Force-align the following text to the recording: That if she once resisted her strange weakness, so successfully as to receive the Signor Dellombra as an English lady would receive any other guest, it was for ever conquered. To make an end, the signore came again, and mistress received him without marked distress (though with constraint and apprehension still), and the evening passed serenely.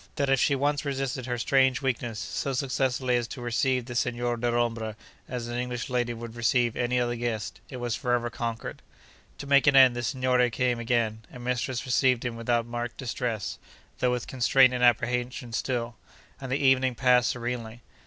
That 0.15 0.31
if 0.31 0.39
she 0.39 0.55
once 0.55 0.83
resisted 0.83 1.27
her 1.27 1.37
strange 1.37 1.83
weakness, 1.83 2.17
so 2.17 2.53
successfully 2.53 3.17
as 3.17 3.27
to 3.27 3.39
receive 3.39 3.85
the 3.85 3.93
Signor 3.93 4.35
Dellombra 4.35 4.95
as 5.29 5.47
an 5.47 5.59
English 5.59 5.91
lady 5.91 6.11
would 6.11 6.35
receive 6.35 6.75
any 6.75 6.99
other 6.99 7.15
guest, 7.15 7.61
it 7.69 7.77
was 7.77 7.95
for 7.95 8.13
ever 8.13 8.31
conquered. 8.31 8.81
To 9.37 9.45
make 9.45 9.67
an 9.67 9.75
end, 9.75 9.95
the 9.95 10.01
signore 10.01 10.49
came 10.49 10.79
again, 10.79 11.21
and 11.29 11.43
mistress 11.43 11.85
received 11.85 12.25
him 12.25 12.35
without 12.35 12.65
marked 12.65 12.97
distress 12.97 13.59
(though 13.99 14.09
with 14.09 14.25
constraint 14.25 14.73
and 14.73 14.83
apprehension 14.83 15.53
still), 15.53 15.95
and 16.39 16.51
the 16.51 16.57
evening 16.57 16.95
passed 16.95 17.29
serenely. 17.29 17.83